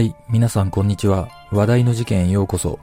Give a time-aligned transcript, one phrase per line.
[0.00, 1.28] はい、皆さんこんにちは。
[1.52, 2.78] 話題の事件へようこそ。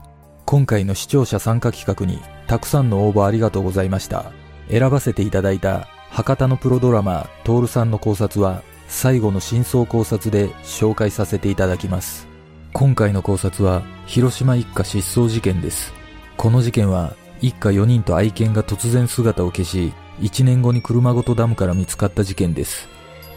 [0.46, 4.30] 今回の視聴者参加企画にたくさんの応募ありがとうございました。
[4.70, 12.28] 選ばせていただいた博多のプロドラマー、トールさんの考察は最後の真相考察で紹介させていただきます。
[12.72, 15.92] 今回の考察は広島一家失踪事件です。
[16.36, 22.88] この事件は一家4人と愛犬が突然姿を消し、1年後に車ごとダムから見つかった事件です。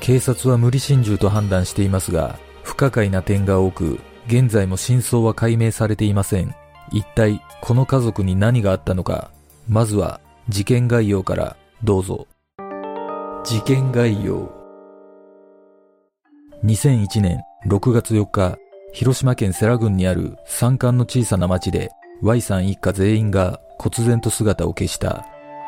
[0.02, 2.38] 警察は無理心中と判断していますが、
[2.72, 6.56] 不可解な点が多く、現在も真相は解明されていません。
[6.94, 9.30] 一体、この家族に何があったのか。
[9.68, 12.28] まずは、事件概要からどうぞ。
[13.44, 14.50] 事件概要。
[16.64, 18.58] 2001年6月4日、
[18.94, 21.90] 広島県世羅郡にある山間の小さな町で、
[22.22, 25.26] Y さん一家全員が忽然と姿を消した。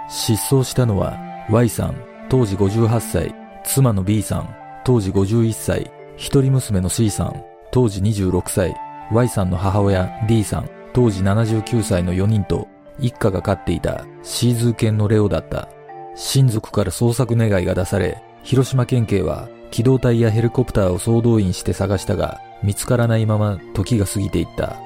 [0.08, 8.76] 失踪したのは Y さん、当時58歳、妻の B さん、当時51歳、一人娘の C さん、当時26歳、
[9.12, 12.68] Y さんの母親 D さん、当時79歳の4人と、
[13.00, 15.68] 一家が飼っていたシーズー犬のレオだった。
[16.16, 24.78] 親族から捜索願いが出され、広島県警は機動隊やヘリコプターを総動員して探したが、見つからないまま時が過ぎていった。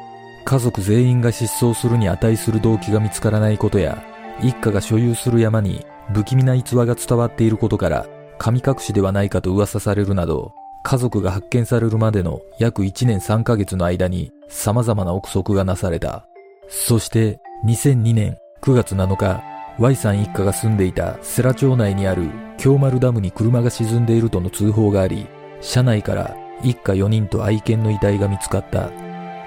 [0.45, 4.01] 家族全員が失踪するに値する動機が見つからないことや、
[4.41, 10.53] 一家が所有する山に不気味な逸話が伝わっていることから、神隠しではないかと噂されるなど、
[10.89, 16.25] 家族が発見されるまでの約1年3ヶ月の間に様々な憶測がなされた。
[16.69, 19.43] そして2002年9月7日、
[19.79, 25.27] Y さん一家が住んでいた世羅町内にある京丸ダムに車が沈んでいるとの通報があり、
[25.59, 28.89] 車内から一家4人と愛犬の遺体が見つかった。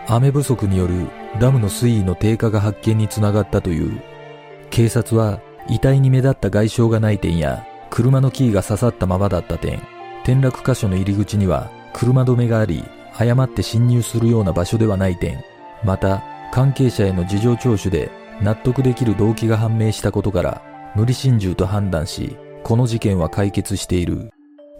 [0.08, 1.08] 雨不足による
[1.40, 4.02] ダムの水位の低下が発見につながったという。
[4.68, 9.80] 警察は遺体に目立った外傷がない点や車のキーが刺さったままだった点、
[10.22, 12.84] 転落箇所の入り口には車止めがあり、
[13.16, 15.42] 誤って侵入するような場所ではない点、
[15.84, 16.22] また
[16.52, 18.10] 関係者への事情聴取で
[18.40, 20.62] 納得できる動機が判明したことから
[20.94, 24.30] 無理心中と判断し、この事件は解決している。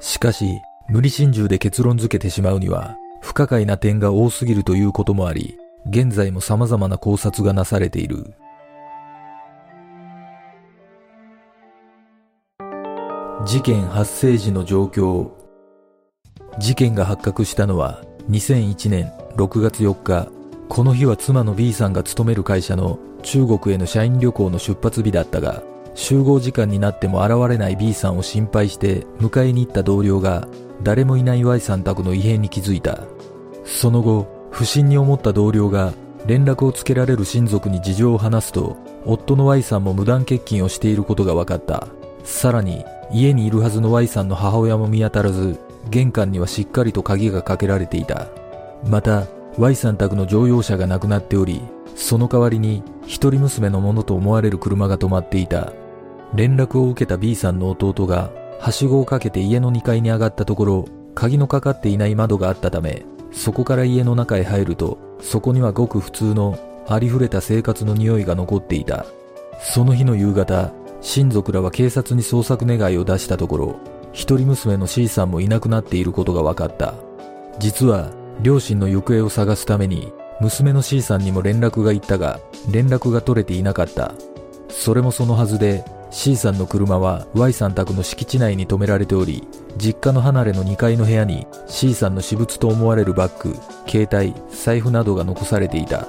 [0.01, 0.47] しかし、
[0.89, 5.57] 無理心中で結論付けてしまうには不可解な点が多すぎるということもあり、
[5.89, 8.35] 現在も様々な考察がなされている。
[13.47, 15.31] 事件発生時の状況。
[16.59, 20.29] 事件が発覚したのは2001年6月4日。
[20.69, 25.63] この日は妻の B さんが勤める会社の中国への社員旅行の出発日だったが
[25.95, 30.47] 集合時間になっても現れない B さんを心配して迎えに行った同僚が
[30.83, 33.01] 誰もいない Y さん宅の異変に気づいた。
[33.65, 35.95] その後不審に思った同僚が
[36.27, 38.77] 連絡をつけられる親族に事情を話すと
[39.07, 41.89] 夫の Y さんも無断欠勤をしていることが分かった。
[42.25, 45.59] さらに家にいるはずの Y さんの母親も見当たらず、
[45.91, 48.29] 玄関にはしっかりと鍵がかけられていた。
[48.87, 49.27] また、
[49.59, 51.61] Y さん宅の乗用車がなくなっており、
[51.97, 55.73] その代わりに一人娘のものと思われる車が止まっていた。
[56.35, 66.59] 連絡を受けた B さんの弟が、はしごをかけて家の2階に上がったところ、鍵のかかっていない窓があったため、そこから家の中へ入ると、そこにはごく普通の
[66.89, 69.07] ありふれた生活の匂いが残っていた。
[69.61, 73.77] その日の夕方、親族らは警察に捜索願いを出したところ、
[74.13, 76.95] 一人娘の C さんもいなくなっていることが分かった。
[77.59, 78.11] 実は、
[78.43, 82.41] 両親の行方を探すために、娘の C さんにも連絡が行ったが、
[82.71, 84.15] 連絡が取れていなかった。
[84.69, 89.47] それもそのはずで、C さんの車は Y さん宅の敷地内に止められており、
[89.77, 93.57] 実家の離れの2階の部屋に C さんの私物と思われるバッグ、
[93.87, 96.07] 携帯、財布などが残されていた。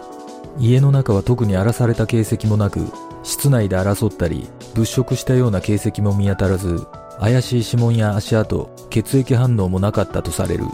[0.59, 2.91] 家の中は特に荒らされた形跡もなく、
[3.23, 6.85] 室内で争ったり、物色したような形跡も見当たらず、
[7.19, 10.65] 怪しい指紋や足跡、血液反応もなかったとされる。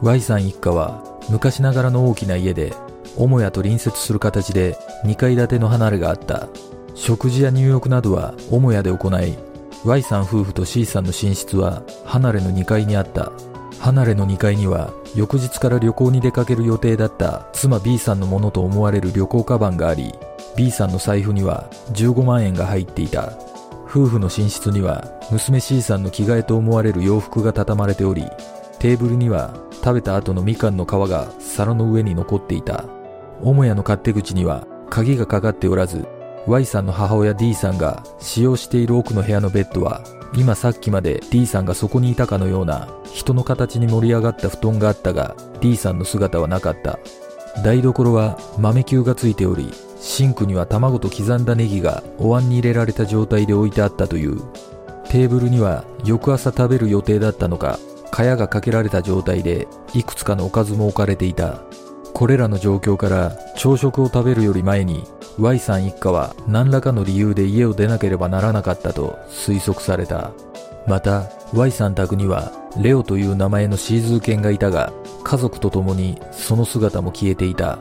[0.00, 2.72] Y さん一家は、昔ながらの大きな家で、
[3.18, 6.48] 母屋と隣接する形で2階建ての離れがあった。
[6.94, 9.36] 食事や入浴などは母屋で行い、
[9.84, 13.32] Y さん夫婦と C さんの寝室は離れの2階にあった。
[13.80, 20.14] 離れの2階には翌日から旅行に出かける予定だった妻 B さんのものと思われる旅行カバンがあり、
[20.56, 23.32] B さんの財布には15万円が入っていた。
[23.88, 28.24] 夫婦の寝室には娘 C さんの着替えと思われる洋服が畳まれており、
[28.78, 32.84] テーブルには食べた後のみかんの皮が皿の上に残っていた。
[33.42, 36.06] 母屋の勝手口には鍵がかかっておらず、
[36.46, 40.02] Y さんの母親 D さんが使用している奥の部屋のベッドは、
[40.34, 46.98] 今さっきまで D さんがそこにいたかのような人の形に盛り上がった布団があったが、D さんの姿はなかった。
[47.62, 49.70] 台所は豆球がついており、
[50.02, 54.42] シンクには卵と刻んだネギがお椀に入れられた状態で置いてあったという。
[55.08, 57.78] テーブルには翌朝食べる予定だったのか、
[58.10, 61.62] 蚊帳がかけられた状態でいくつかのおかずも置かれていた。
[62.12, 65.04] これらの状況から朝食を食べるより前に
[65.38, 70.32] Y さん一家は何らかの理由で家を出なければならなかったと推測された。
[70.88, 77.78] また Y さん宅にはレオという名前のシーズー犬がいたが家族と共にその姿も消えていた。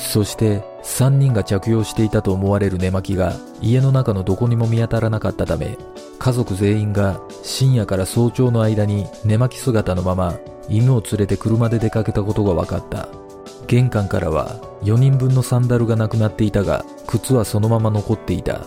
[0.00, 5.76] そして3人が着用していたと思われる寝巻きが家の中のどこにも見当たらなかったため
[6.18, 10.38] 家族全員が深夜から早朝の間に寝巻き姿のまま
[10.68, 13.08] 犬を連れて車で出かけたことが分かった。
[13.66, 18.60] 玄関からは4人分のサンダルがなくなっていたが靴はそのまま残っていた。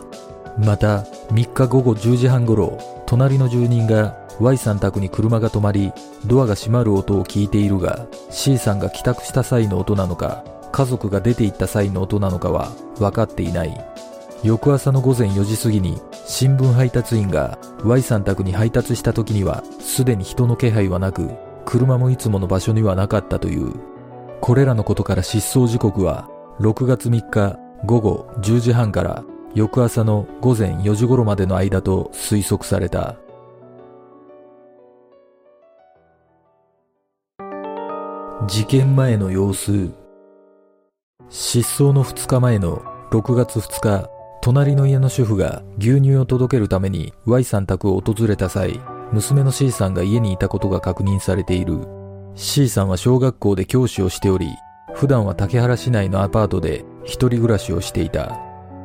[0.57, 1.01] また
[1.31, 5.91] 3日午後10時半頃隣の住人が Y さん宅に車が止まり
[6.25, 13.85] ドアが閉まる音を聞いているが C さんが帰宅した際の音なのか家族が出て行った際の音なのかは分かっていない。
[14.43, 21.29] 翌朝の午前4時過ぎに新聞配達員が Y さん宅に配達した時にはすでに人の気配はなく
[21.63, 23.73] 車もいつもの場所にはなかったという。
[24.41, 26.27] これらのことから失踪時刻は
[26.59, 29.23] 6月3日午後10時半から
[29.53, 33.15] 翌朝の午前4時頃までの間と推測された。
[38.47, 40.02] 事件前の様子。
[41.35, 44.07] 失踪の2日前の6月2日、
[44.43, 48.79] 隣の家の主婦が牛乳を届けるために Y さん宅を訪れた際、
[49.11, 51.87] 娘の C さんが家にいたことが確認されている。
[52.35, 54.45] C さんは小学校で教師をしており、
[54.93, 58.39] 普段は竹原市内のアパートで一人暮らしをしていた。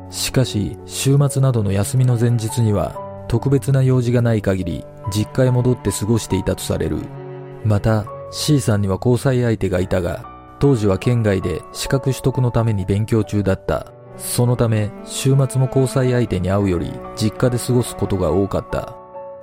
[0.09, 2.95] しかし、週末などの休みの前日には、
[3.27, 6.97] 特別な用事がない限り、実家へ戻って過ごしていたとされる。
[7.63, 13.93] また、C さんには交際相手がいたが、当時は県外で資格取得のために勉強中だった。
[14.17, 18.95] そのため、週末も交際相手に会うより実家で過ごすことが多かった。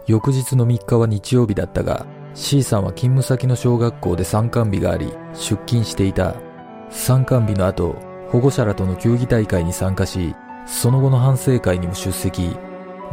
[0.06, 6.36] 翌日の3日は日曜日だったが、C さんは勤務先の小学校で参観日があり、出勤していた。
[6.90, 7.96] 参観日の後、
[8.28, 10.34] 保護者らとの球技大会に参加し、
[10.66, 12.54] その後の反省会にも出席。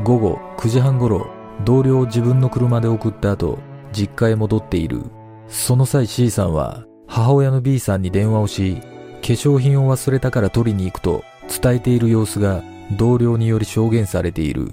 [0.04, 1.28] 午後9時半頃、
[1.64, 3.60] 同僚を自分の車で送った後、
[3.94, 5.04] 実家へ戻っている。
[5.48, 8.88] その際 C さんは母親の B さんに電話をし、化
[9.22, 12.64] 粧品を忘れたから取りに行くと伝えている様子が
[12.98, 14.72] 同僚により証言されている。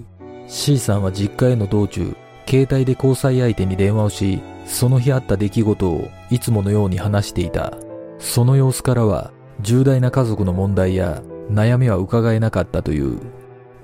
[0.49, 2.17] C さんは実家への道中、
[2.49, 7.75] 携帯で交際相手に電話をし、その日あった出来事をいつものように話していた。
[8.19, 13.21] その様子からは、重大な家族の問題や悩みは伺えなかったという。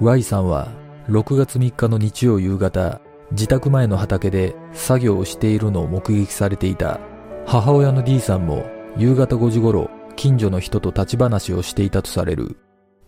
[0.00, 0.68] Y さんは
[1.10, 3.02] 6月3日の日曜夕方、
[3.32, 7.00] 自宅前の畑で作業をしているのを目撃されていた。
[7.48, 8.66] 母親の D さんも
[8.96, 12.58] 夕方5時頃近所の人と立ち話をしていたとされる。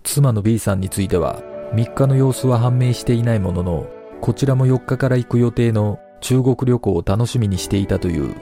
[0.04, 1.42] 妻の B さんについては
[1.74, 3.90] 3日の様子は判明していないものの
[4.20, 8.36] こちらも4日から行く予定の中国旅行を楽しみにしていたという。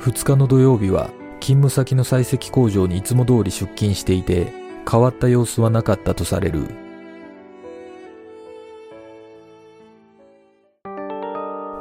[0.00, 1.10] 2日の土曜日は
[1.40, 4.52] 勤務先の採石工場にいつも通り出勤していて
[4.90, 6.66] 変わった様子はなかったとされる。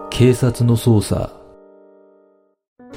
[0.10, 1.41] 警察の捜査。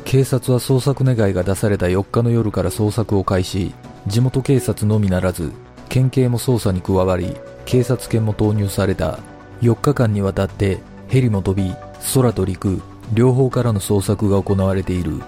[0.04, 3.74] 警察は捜索願が出された4日の夜から捜索を開始。
[4.06, 5.52] 地元警察のみならず
[5.88, 7.34] 県警も捜査に加わり
[7.64, 9.18] 警察犬も投入された。
[9.62, 11.74] 4日間にわたってヘリも飛び
[12.14, 12.82] 空と陸
[13.14, 15.22] 両方からの捜索が行われている。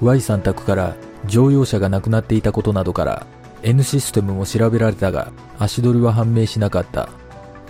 [0.00, 0.94] Y さん宅から
[1.26, 3.26] 乗用車がなくなっていたことなどから
[3.62, 7.08] N システムも調べられたが足取りは判明しなかった。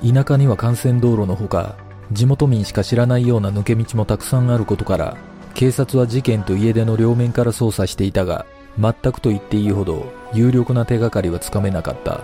[0.02, 1.76] 田舎には幹線道路のほか
[2.12, 5.16] 地元民しか知らないような抜け道もたくさんあることから
[5.56, 8.44] 警察は事件と家出の両面から捜査していたが、
[8.78, 12.20] 全くと言っていいほど有力な手がかりはつかめなかった。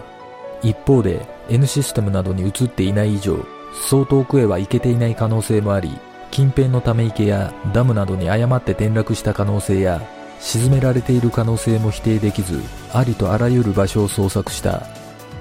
[0.63, 3.43] 一方で N システムなどに移っていない以上、
[3.89, 5.99] そう遠くへは行けていない可能性もあり、
[6.31, 10.03] 近辺のため池やダムなどに誤って転落した可能性や、
[10.39, 12.61] 沈められている可能性も否定できず、
[12.93, 14.83] ありとあらゆる場所を捜索した。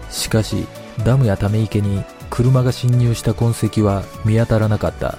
[0.09, 0.65] しかし、
[1.03, 5.17] ダムやため池に車が侵入した痕跡は見当たらなかった。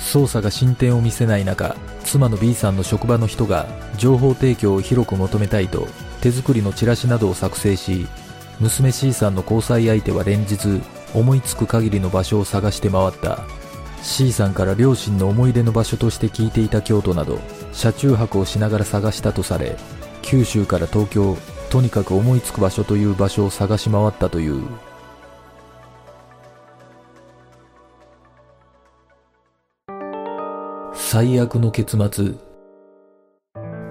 [0.00, 3.66] 捜査が進展を見せない中、妻の B さんの職場の人が
[3.96, 5.86] 情報提供を広く求めたいと
[6.20, 8.06] 手作りのチラシなどを作成し、
[8.60, 10.80] 娘 C さんの交際相手は連日
[11.14, 13.40] 思いつく限りの場所を探して回った。
[14.02, 17.38] C さんから両親の思い出の場所として聞いていた京都など、
[17.72, 19.76] 車中泊をしながら探したとされ、
[20.22, 21.36] 九州から東京、
[21.70, 24.62] とにかく思いつく場所という場所を探し回ったという。
[31.12, 32.32] 最悪の結末。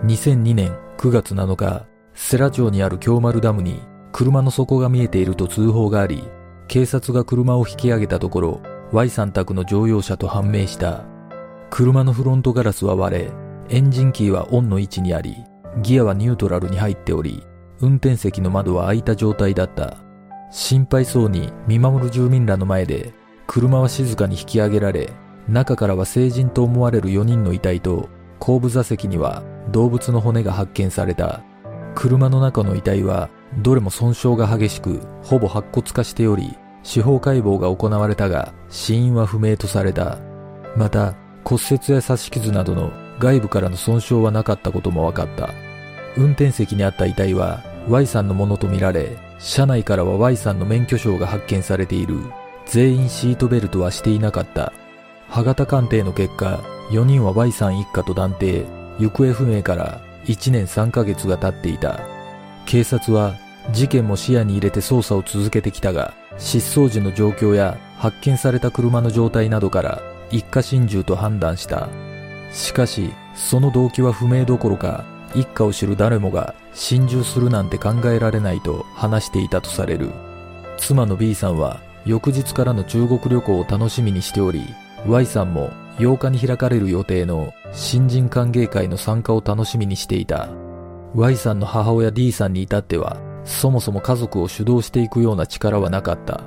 [0.06, 1.86] 2002年9月7日、
[2.16, 3.80] 世羅町にある京丸ダムに
[4.12, 6.24] 車の底が見えていると通報があり、
[6.68, 8.62] 警察が車を引き上げたところ、
[8.92, 11.06] Y さん宅の乗用車と判明した。
[11.70, 13.32] 車のフロントガラスは割れ、
[13.70, 15.36] エンジンキーはオンの位置にあり、
[15.84, 17.46] ギアはニュートラルに入っており、
[17.82, 19.98] 運転席の窓は開いた状態だった。
[20.50, 23.14] 心配そうに見守る住民らの前で、
[23.46, 25.14] 車は静かに引き上げられ、
[25.48, 31.42] 中からは成人と思われる4人の遺体と、後部座席には動物の骨が発見された。
[31.96, 40.18] 車の中の遺体は、どれも損傷が激しく、ほぼ白骨化しており、司法解剖が行われたが、死因は不明とされた。
[40.76, 45.50] また、骨折や刺し傷などの外部からの損傷はなかったことも分かった。
[46.18, 52.18] 運転席にあった遺体は Y さんのものとみられ、車内からは Y さんの免許証が発見されている。
[52.66, 54.72] 全員シートベルトはしていなかった。
[55.32, 56.60] 歯型鑑定の結果、
[56.90, 58.66] 4人は Y さん一家と断定、
[59.00, 62.02] 行方不明から1年3ヶ月が経っていた。
[62.66, 63.36] 警察は
[63.72, 71.88] 事件も視野に入れて捜査を続けてきたが、失踪時の状況や発見された車の状態などから一家心中と判断した。
[72.52, 80.10] しかし、その動機は不明どころか、一家を知る誰もが心中するなんて考えられないと話していたとされる。
[80.78, 84.66] 妻の B さんは翌日からの中国旅行を楽しみにしており、
[85.08, 90.50] Y さんも8日に開かれる予定の新人歓迎会の参加を楽しみにしていた。
[91.16, 96.42] Y さんの母親 D さんに至っては、そもそも家族を主導していくような力はなかった。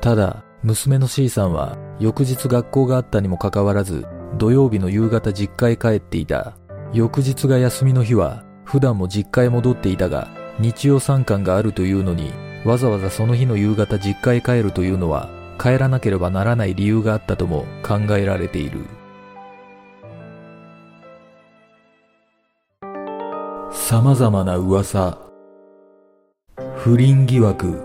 [0.00, 4.06] ただ、娘の C さんは翌日学校があったにもかかわらず、
[4.38, 6.56] 土曜日の夕方実家へ帰っていた。
[6.92, 12.32] 翌日が休みの日は、普段も実家へ戻っていたが、日曜参観があるというのに、
[12.64, 18.86] わざわざその日の夕方実家へ帰るというのは、帰らなければならない理由があったとも考えられている。
[23.72, 25.18] 様々な噂。
[26.76, 27.82] 不倫疑惑。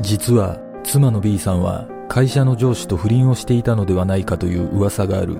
[0.00, 5.36] 実は、妻の B さんは会社の上司と不倫をしていたのではないかという噂がある。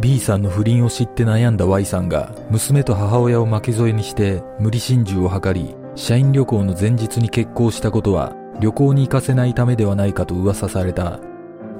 [0.00, 11.20] B さんの不倫を知って悩んだ Y さんが娘と母親を巻き添えにして無理心中を図り、社員旅行の前日に結婚したことは旅行に行かせないためではないかと噂された。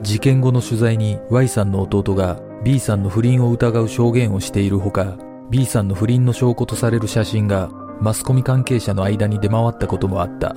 [0.03, 5.17] 事件後の取材に Y さんの弟が B さんの不倫を疑う証言をしているほか、
[5.51, 10.57] B さんの不倫の証拠とされる写真がマスコミ関係者の間に出回ったこともあった。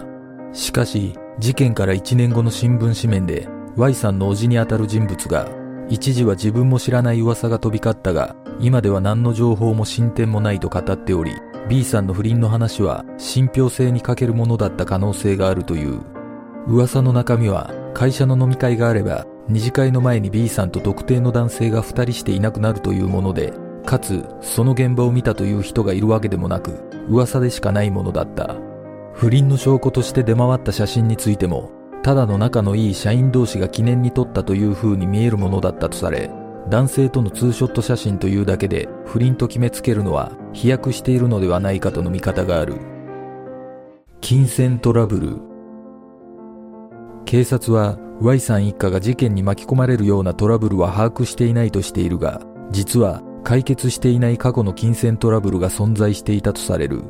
[0.53, 5.49] しかし、事件から1年後の新聞紙面で Y さんの叔父にあたる人物が
[5.89, 11.33] 一時は自分も知らない噂が飛び交ったが今では何の情報も進展もないと語っており
[11.67, 16.01] B さんの不倫の話は信憑性に欠けるものだった可能性があるという。
[16.67, 23.53] 噂の中身は会社の飲み会があれば二次会の前に B さんと特定の男性が二人していなくなるというもので
[23.85, 28.55] かつその現場を見たという人がいるわけでもなく噂でしかないものだった。
[29.13, 31.71] 不倫の証拠として出回った写真についても、
[32.03, 36.29] ただの仲のいい社員同士が記念に撮ったという風に見えるものだったとされ、
[36.69, 42.75] 男性とのツーショット写真というだけで不倫と決めつけるのは飛躍しているのではないかとの見方がある。
[44.21, 45.37] 金銭トラブル。
[47.25, 52.41] 警察は Y さん一家が事件に巻き込まれるようなトラブルは把握していないとしているが、
[52.71, 57.03] 実は解決していない過去の金銭トラブルが存在していたとされる。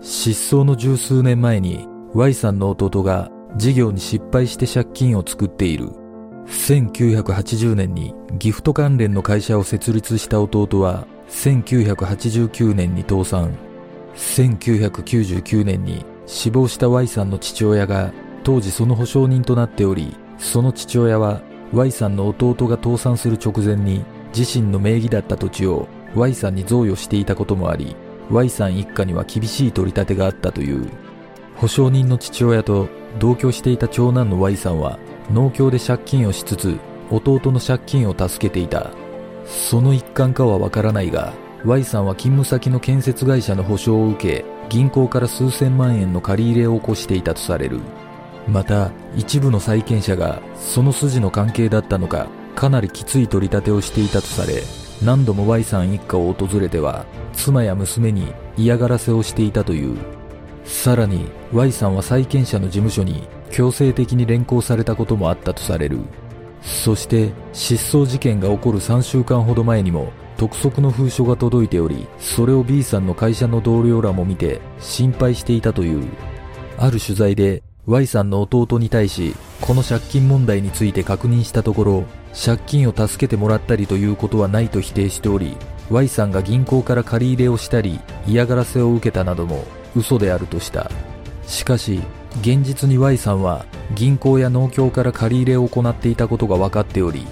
[0.00, 5.90] 失踪の十数年前に Y さんの弟が事業に失敗して借金を作っている。
[6.46, 13.56] 1980年にギフト関連の会社を設立した弟は1989年に倒産。
[14.14, 18.12] 1999年に死亡した Y さんの父親が
[18.44, 21.40] 当時その保証人となっており、その父親は
[21.72, 24.04] Y さんの弟が倒産する直前に
[24.36, 27.96] 自身の名義だった土地を Y さんに贈与していたこともあり、
[28.30, 30.90] Y さん一家には厳しい取り立てがあったという。
[31.56, 34.98] 保証人の父親と同居していた長男の Y さんは
[35.32, 36.78] 農協で借金をしつつ
[37.10, 38.90] 弟の借金を助けていた。
[39.46, 41.32] その一環かはわからないが
[41.64, 47.80] Y さんは勤務先の建設会社の保証を受け銀行から数千万円の借り入れを起こしていたとされる。
[48.48, 54.62] また一部の債権者がその筋の関係だったのかかなりきつい取り立てをしていたとされ
[55.02, 59.96] 何度も Y さん一家を訪れては妻や娘に嫌がらせをしていたという
[60.64, 66.00] さらに Y さんは債権者の事務所に強制的に連行されたこともあったとされる。
[66.62, 76.08] そして失踪事件が起こる3週間ほど前にも督促の封書が届いておりそれを B さんの会社の同僚らも見て心配していたという。
[76.78, 85.56] ある取材で Y さんの弟に対しこの借金問題について確認したところ借金を助けてもらったりということはないと否定しており
[85.90, 89.64] Y さんが銀行から借り入れをしたり嫌がらせを受けたなども
[89.96, 90.90] 嘘であるとした。
[91.46, 92.00] しかし
[92.40, 97.26] 現実に Y さんは銀行や農協から借り入れを行っていたことが分かっており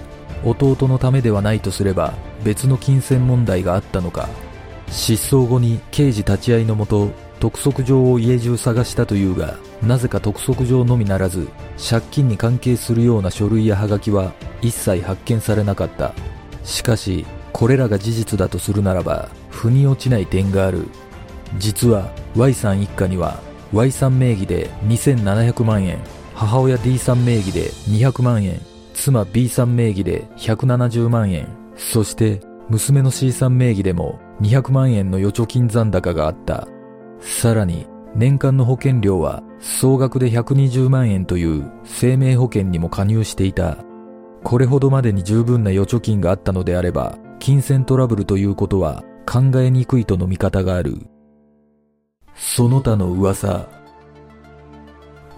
[0.44, 2.14] 弟のためではないとすれば
[2.44, 4.28] 別の金銭問題があったのか
[4.88, 11.48] 失踪後に刑事立ち会いのもと督促状を家中探したというがなぜか督促状のみならず
[11.88, 16.12] 借金に関係するような書類やハガキは一切発見されなかった。
[16.64, 20.86] しかしこれらが事実だとするならば腑に落ちない点がある。
[21.56, 23.40] 実は Y さん一家には
[23.72, 25.98] Y さん名義で2700万円
[26.34, 28.60] 母親 D さん名義で200万円
[28.94, 36.68] 妻 B さん名義で170万円そして娘の C さん名義でも200万円の預貯金残高があった。
[37.20, 43.78] さらに年間の保険料は総額で120万円という生命保険にも加入していた。
[44.44, 51.09] これほどまでに十分な預貯金があったのであれば金銭トラブルということは考えにくいとの見方がある。
[52.42, 53.68] その他の噂。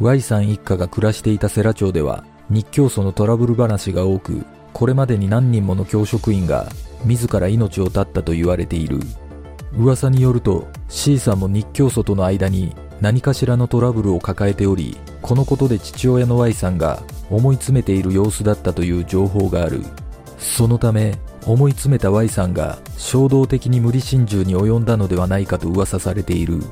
[0.00, 6.68] Y さん一家が暮らしていた世羅町では日教祖のトラブル話が多くこれまでに何人もの教職員が
[7.04, 9.00] 自ら命を絶ったと言われている。
[9.76, 19.82] 噂によると C さんも日教祖との間に何かしらのトラブルを抱えておりこのことで父親の Y さんが思い詰めている様子だったという情報がある。
[20.38, 26.62] そのため思い詰めた Y さんが衝動的に無理心中に及んだのではないかと噂されている。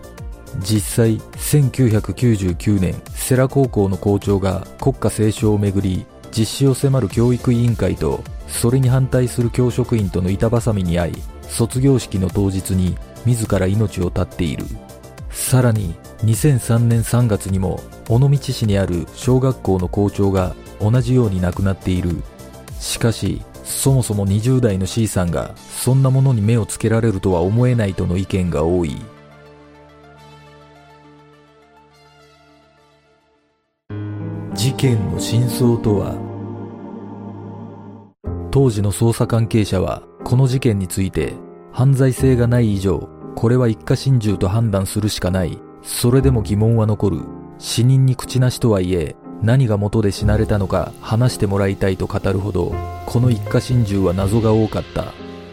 [0.58, 14.64] 実際1999年世羅高校の校長が国家斉唱をめぐり実施を迫る教育委員会とそれに反対する教職員との板挟みに遭い卒業式の当日に自ら命を絶っている。
[15.30, 22.22] さらに2003年3月にも尾道市にある小学校の校長が同じように亡くなっている。
[22.78, 28.96] しかしそもそも20代の C さんがそんなものに目をつけられるとは思えないとの意見が多い。
[34.54, 36.16] 事件の真相とは？
[38.50, 41.34] 当時の捜査関係者はこの事件について
[41.72, 45.58] 犯罪性がない以上これは一家心中と判断するしかない。
[45.82, 47.20] それでも疑問は残る。
[47.58, 52.74] 死人に口なしとはいえ何が元で死なれたのか話してもらいたいと語るほど
[53.06, 55.12] この一家心中は謎が多かった。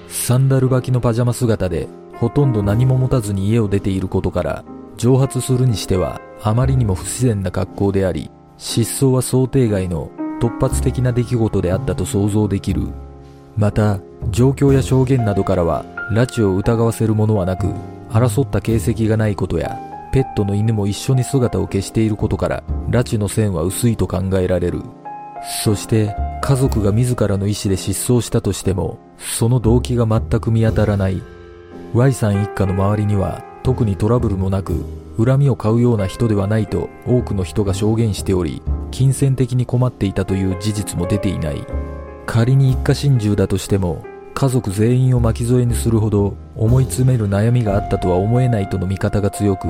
[0.09, 10.09] サンダル履きのパジャマ姿でほとんど何も持たずに家を出ていることから蒸発するにしてはあまりにも不自然な格好であり失踪は想定外の
[10.41, 12.87] 突発的な出来事であったと想像できる。
[13.55, 17.67] また状況や証言などからは拉致を疑わせるものはなく
[18.09, 19.77] 争った形跡がないことや
[20.11, 24.83] ペットの犬も一緒に姿を消していることから拉致の線は薄いと考えられる。
[25.63, 31.21] そして家族が自らの意思で失踪したとしてもその動機が全く見当たらない。
[31.93, 34.85] Y さん一家の周りには特にトラブルもなく
[35.21, 41.67] 恨みを買うような人ではないと多くの人が証言しており金銭的に困っていたという事実も出ていない。
[42.25, 49.67] 仮に一家心中だとしても家族全員を巻き添えにするほど思い詰める悩みがあったとは思えないとの見方が強く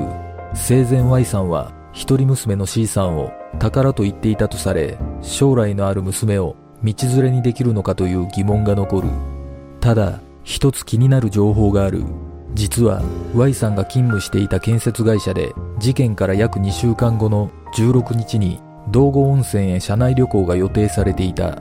[0.54, 9.08] 生前 Y さんは一人娘の C さんを宝と言っていたとされ将来のある娘を道連れにできるのかという疑問が残る。
[9.80, 12.04] ただ一つ気になる情報がある。
[12.54, 13.02] 実は
[13.34, 21.60] Y さんが勤務していた建設会社で事件から約2週間後の16日に道後温泉へ社内旅行が予定されていた。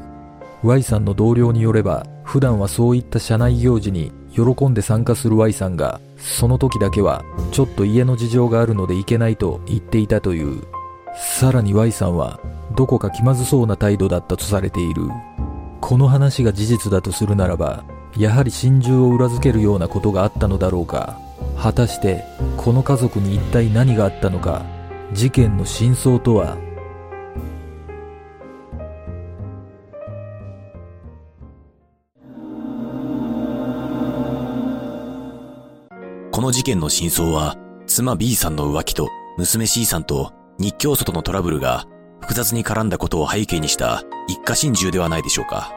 [0.63, 10.63] Y さんの同僚によれば普段はそういった社内行事に喜んで参加する Y さんがその時だけはちょっと家の事情があるので行けないと言っていたという。
[11.15, 12.39] さらに Y さんは
[12.75, 15.03] どこか気まずそうな態度だったとされている。
[15.81, 17.83] この話が事実だとするならば
[18.17, 21.19] やはり心中を裏付けるようなことがあったのだろうか。
[21.55, 22.23] 果たして
[22.57, 24.65] この家族に一体何があったのか。
[25.13, 26.57] 事件の真相とは？
[36.31, 37.55] この事件の真相は、
[37.87, 41.85] 妻 B さんの浮気と娘 C さんと日教祖とのトラブルが
[42.21, 45.73] 複雑に絡んだことを背景にした一家心中ではないでしょうか。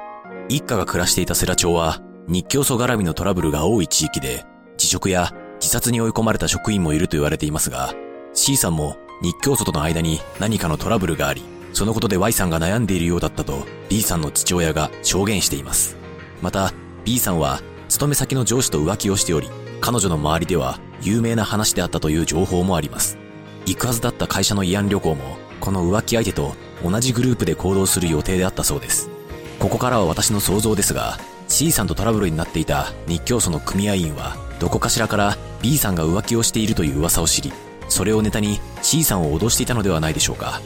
[0.49, 7.93] 一家が暮らしていた世羅町は日教祖絡みのトラブルが多い地域で、辞職や自殺に追い込まれた職員もいると言われていますが、
[8.35, 15.97] C さんも日教祖との間に何かのトラブルがあり、そのことで Y さんが悩んでいるようだったと B さんの父親が証言しています。
[16.41, 16.73] また、
[17.05, 19.49] B さんは勤め先の上司と浮気をしており、
[19.81, 23.19] 彼女の周りでは有名な話であったという情報もあります。
[23.67, 29.11] 行くはずだった会社の慰安旅行も、この浮気相手と同じグループで行動する予定であったそうです。
[29.59, 31.19] ここからは私の想像ですが、
[31.51, 37.53] C さんとトラブルになっていた日教祖の組合員は、どこかしらから B さんが浮気をしているという噂を知り、
[37.89, 40.61] それをネタに C さんを脅していたのではないでしょうか。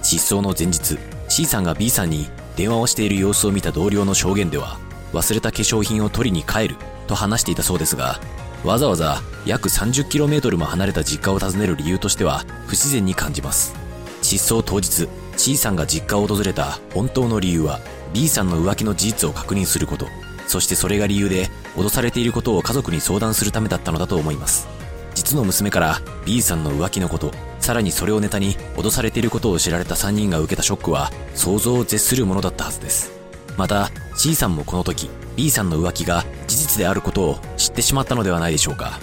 [0.00, 0.96] 失踪の前日、
[1.28, 4.78] C さんが B さんに電話をしている様子を見た同僚の証言では、
[5.12, 6.76] 忘れた化粧品を取りに帰る
[7.08, 8.20] と話していたそうですが、
[8.64, 13.74] わざわざ約 30km も離れた実家を訪ねる理由としては不自然に感じます。
[14.22, 17.80] 失踪当日、C さんが実家を訪れた本当の理由は
[18.14, 20.06] B さんの浮気の事実を確認すること、
[20.48, 24.66] そしてそれが理由で脅されていることを家族に相談するためだったのだと思います。
[25.14, 33.12] 実の娘から B さんの浮気のこと、さらにそれをネタに脅されていることを知られた3人が受けたショックは想像を絶するものだったはずです。
[33.56, 38.98] また、C さんもこの時、B さんの浮気が事実であることを知ってしまったのではないでしょうか。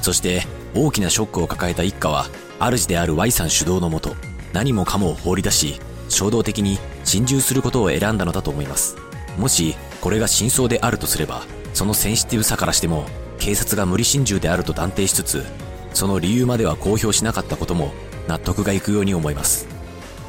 [0.00, 2.26] そして、大きなショックを抱えた一家は、
[2.58, 4.14] 主である Y さん主導のもと、
[4.52, 8.96] 何もかもを放り出し、衝動的に心中することを選んだのだと思います。
[9.36, 9.76] もし、
[10.06, 11.42] これが真相であるとすれば、
[11.74, 13.06] そのセンシティブさからしても、
[13.40, 15.44] 警察が無理心中であると断定しつつ、
[15.94, 17.92] その理由までは公表しなかったことも
[18.28, 19.66] 納得がいくように思います。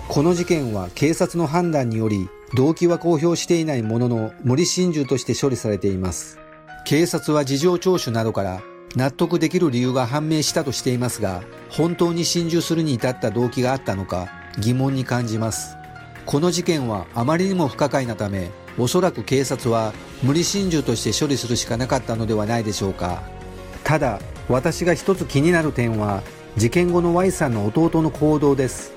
[0.08, 6.40] この事件は警察の判断により、動機は公表していないものの、無理心中として処理されています。
[6.88, 8.64] 警察は事情聴取などから
[8.96, 15.76] 納得できる理由が判明したとしていますが、本当に心中するに至った動機があったのか疑問に感じます。
[16.26, 23.24] この事件はあまりにも不可解なため、おそらく警察は無理心中として処理するしかなかったのではないでしょうか。
[23.84, 26.22] ただ私が一つ気になる点は
[26.58, 28.94] 事件後の Y さんの弟の行動です。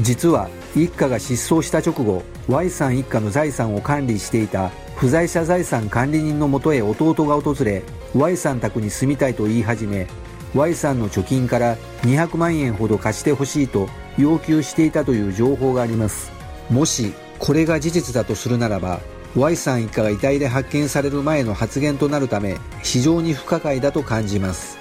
[0.00, 7.82] 実は一家が失踪した直後 Y さん一家の財産を管理していた不在者財産管理人のもとへ弟が訪れ
[8.14, 10.08] Y さん宅に住みたいと言い始め
[10.54, 16.32] Y さんの貯金から200万円ほど貸してほしいと要求していたという情報があります。
[16.70, 19.00] もしこれが事実だとするならば
[19.36, 24.78] Y さん一家が遺体で発見される前の発言となるため非常に不可解だと感じます。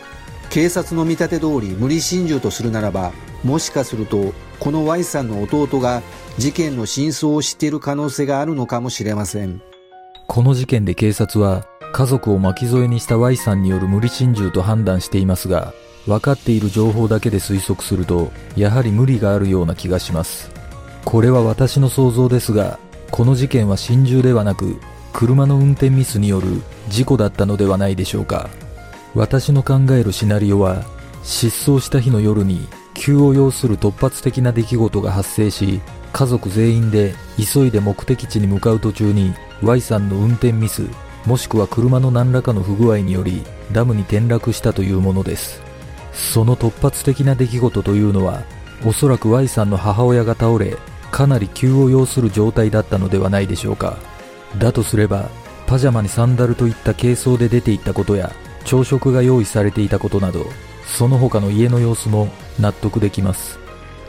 [0.52, 3.12] 警察の見立て通り無理心中とするならば
[3.44, 6.04] もしかするとこの Y さんの弟が
[6.38, 9.62] 事件の真相を知っている可能性があるのかもしれません。
[10.28, 15.74] この事件で警察は家族を巻き添えにした Y さんによる無理心中と判断していますが
[16.06, 20.52] 分かっている情報だけで推測するとやはり無理があるような気がします。
[21.06, 22.80] これは私の想像ですが
[23.13, 24.82] この事件は心中ではなく
[25.13, 28.49] 車の運転ミスによる事故だったのではないでしょうか。
[29.13, 30.84] 私の考えるシナリオは
[31.21, 35.80] 失踪した日の夜に急を要する突発的な出来事が発生し
[36.12, 40.88] 家族全員で急いで目的地に向かう途中に Y さんの運転ミス
[41.28, 45.62] もしくは車の何らかの不具合によりダムに転落したというものです。
[46.13, 48.41] その突発的な出来事というのは
[48.84, 50.78] おそらく Y さんの母親が倒れ
[51.13, 53.97] かなり急を要する状態だったのではないでしょうか。
[54.58, 55.30] だとすれば
[55.67, 58.34] パジャマにサンダルといった軽装で出て行ったことや
[58.65, 60.45] 朝食が用意されていたことなど
[60.86, 63.60] その他の家の様子も納得できます。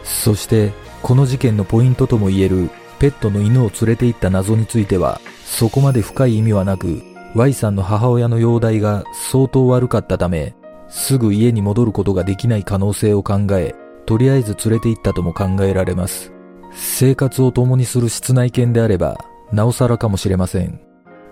[0.03, 7.03] そしてこの事件のポイントともいえるペットの犬を連れて行った謎についてはそこまで深い意味はなく
[7.35, 10.55] Y さんの母親の容体が相当悪かったため
[10.89, 13.75] すぐ家に戻ることができない可能性を考え
[14.07, 16.34] とりあえず連れて行ったとも考えられます。
[16.75, 19.17] 生活を共にする室内犬であれば、
[19.53, 20.81] なおさらかもしれません。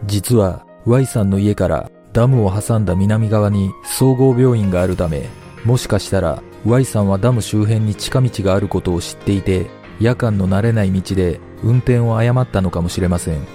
[0.06, 5.28] 実は、Y さんの家からダムを挟んだ南側に総合病院があるため、
[5.64, 9.66] もしかしたら Y さんはダム周辺に近道があることを知っていて、
[10.00, 13.46] 夜間の慣れない道で運転を誤ったのかもしれません。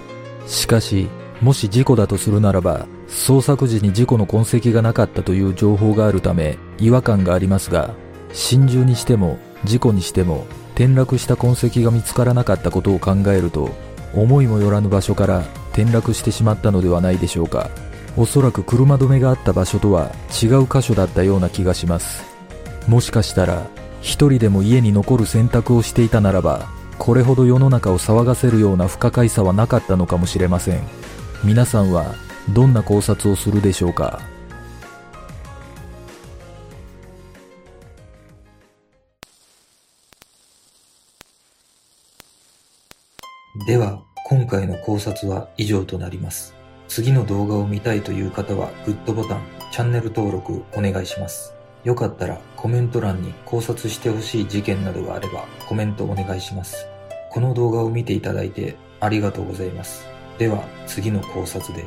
[0.46, 1.08] しかし、
[1.40, 7.94] もし事故だとするならば、捜索時に事故の痕跡がなかったという情報があるため違和感がありますが、
[8.32, 10.46] 心中にしても事故にしても
[10.78, 13.70] 転落した痕跡が見つからなかったことを考えると
[14.14, 15.40] 思いもよらぬ場所から
[15.72, 17.68] 転落してしまったのではないでしょうか。
[18.16, 22.22] おそらく車止めがあった場所とは違う箇所だったような気がします。
[22.86, 23.66] もしかしたら
[24.02, 30.82] 一人でも家に残る選択をしていたならばこれほど世の中を騒がせるような不可解さはなかったのかもしれません。
[31.42, 32.14] 皆さんは
[32.50, 34.20] どんな考察をするでしょうか？
[43.68, 46.54] では、今回の考察は以上となります。
[46.88, 51.52] 次の動画を見たいという方はグッドボタン、チャンネル登録お願いします。
[51.84, 56.88] よかったらコメント欄に考察してほしい事件などがあればコメントお願いします。
[57.28, 60.06] この動画を見ていただいてありがとうございます。
[60.38, 61.84] では次の考察で。